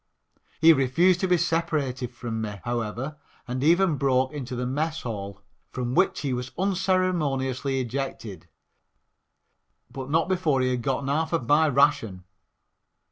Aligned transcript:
He 0.59 0.73
refused 0.73 1.19
to 1.19 1.27
be 1.27 1.37
separated 1.37 2.09
from 2.11 2.41
me, 2.41 2.59
however, 2.63 3.17
and 3.47 3.63
even 3.63 3.97
broke 3.97 4.33
into 4.33 4.55
the 4.55 4.65
mess 4.65 5.03
hall, 5.03 5.43
from 5.69 5.93
which 5.93 6.21
he 6.21 6.33
was 6.33 6.49
unceremoniously 6.57 7.79
ejected, 7.79 8.47
but 9.91 10.09
not 10.09 10.27
before 10.27 10.59
he 10.61 10.71
had 10.71 10.81
gotten 10.81 11.07
half 11.07 11.33
of 11.33 11.47
my 11.47 11.67
ration. 11.69 12.23